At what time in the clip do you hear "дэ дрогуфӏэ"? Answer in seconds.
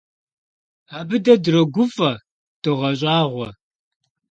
1.23-2.11